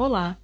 [0.00, 0.38] Olá,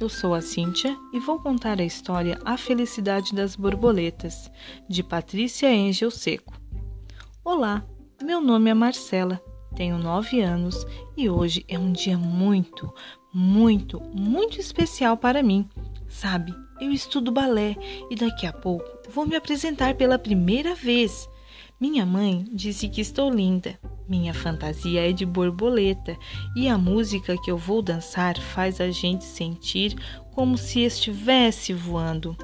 [0.00, 4.50] eu sou a Cíntia e vou contar a história A Felicidade das Borboletas,
[4.88, 6.54] de Patrícia Angel Seco.
[7.44, 7.86] Olá,
[8.22, 9.38] meu nome é Marcela,
[9.76, 12.90] tenho nove anos e hoje é um dia muito,
[13.34, 15.68] muito, muito especial para mim.
[16.08, 17.76] Sabe, eu estudo balé
[18.10, 21.28] e daqui a pouco vou me apresentar pela primeira vez.
[21.82, 23.76] Minha mãe disse que estou linda.
[24.08, 26.16] Minha fantasia é de borboleta
[26.54, 29.96] e a música que eu vou dançar faz a gente sentir
[30.30, 32.36] como se estivesse voando.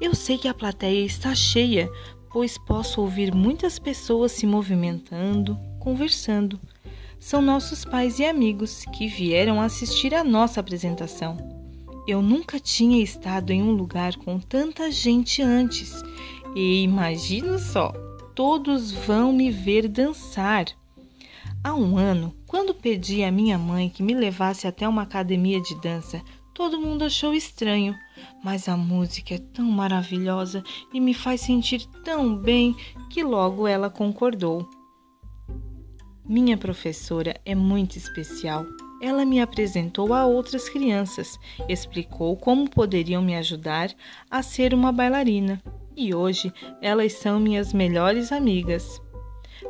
[0.00, 1.90] Eu sei que a plateia está cheia,
[2.30, 6.60] pois posso ouvir muitas pessoas se movimentando, conversando.
[7.18, 11.36] São nossos pais e amigos que vieram assistir a nossa apresentação.
[12.06, 15.92] Eu nunca tinha estado em um lugar com tanta gente antes
[16.54, 17.92] e imagino só
[18.40, 20.64] todos vão me ver dançar.
[21.62, 25.78] Há um ano, quando pedi à minha mãe que me levasse até uma academia de
[25.78, 26.22] dança,
[26.54, 27.94] todo mundo achou estranho,
[28.42, 32.74] mas a música é tão maravilhosa e me faz sentir tão bem
[33.10, 34.66] que logo ela concordou.
[36.24, 38.64] Minha professora é muito especial.
[39.02, 43.90] Ela me apresentou a outras crianças, explicou como poderiam me ajudar
[44.30, 45.62] a ser uma bailarina
[45.96, 49.00] e hoje elas são minhas melhores amigas.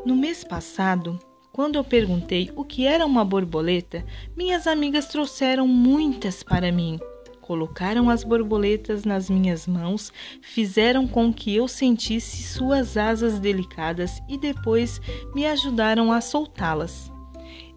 [0.05, 1.19] No mês passado,
[1.53, 4.05] quando eu perguntei o que era uma borboleta,
[4.37, 6.99] minhas amigas trouxeram muitas para mim.
[7.41, 14.39] Colocaram as borboletas nas minhas mãos, fizeram com que eu sentisse suas asas delicadas e
[14.39, 15.01] depois
[15.35, 17.11] me ajudaram a soltá-las.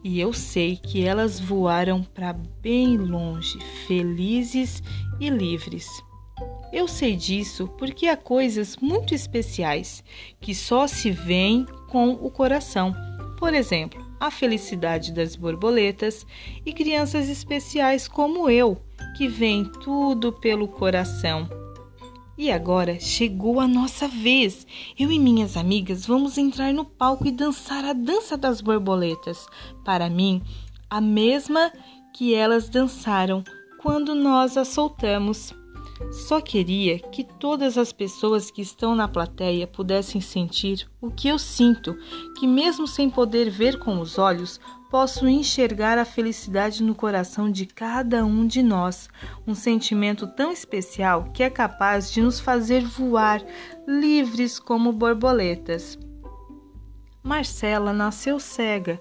[0.04, 4.84] E eu sei que elas voaram para bem longe, felizes
[5.20, 5.88] e livres.
[6.72, 10.04] Eu sei disso porque há coisas muito especiais
[10.42, 12.94] que só se veem com o coração.
[13.38, 16.26] Por exemplo, a felicidade das borboletas
[16.66, 18.82] e crianças especiais como eu,
[19.18, 21.48] que veem tudo pelo coração.
[22.36, 24.66] E agora chegou a nossa vez.
[24.98, 29.46] Eu e minhas amigas vamos entrar no palco e dançar a dança das borboletas.
[29.86, 30.42] Para mim,
[30.90, 31.72] a mesma
[32.16, 33.44] que elas dançaram
[33.80, 35.54] quando nós a soltamos.
[36.12, 41.38] Só queria que todas as pessoas que estão na plateia pudessem sentir o que eu
[41.38, 41.96] sinto,
[42.40, 44.60] que mesmo sem poder ver com os olhos,
[44.90, 49.10] posso enxergar a felicidade no coração de cada um de nós,
[49.46, 53.44] um sentimento tão especial que é capaz de nos fazer voar
[53.88, 55.98] livres como borboletas.
[57.24, 59.00] Marcela nasceu cega,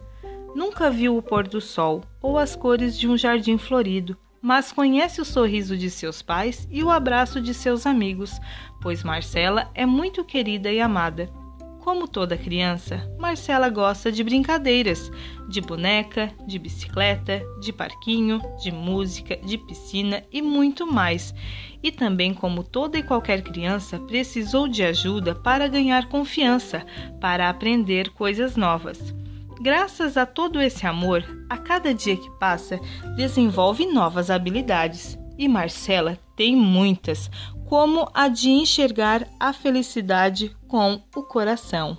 [0.55, 5.21] nunca viu o pôr do sol ou as cores de um jardim florido mas conhece
[5.21, 8.41] o sorriso de seus pais e o abraço de seus amigos,
[8.81, 11.31] pois Marcela é muito querida e amada.
[11.79, 15.11] Como toda criança, Marcela gosta de brincadeiras,
[15.49, 21.35] de boneca, de bicicleta, de parquinho, de música, de piscina e muito mais.
[21.83, 26.87] E também, como toda e qualquer criança, precisou de ajuda para ganhar confiança,
[27.21, 29.13] para aprender coisas novas.
[29.61, 32.81] Graças a todo esse amor, a cada dia que passa,
[33.17, 35.19] desenvolve novas habilidades.
[35.39, 37.31] E Marcela tem muitas,
[37.67, 41.97] como a de enxergar a felicidade com o coração.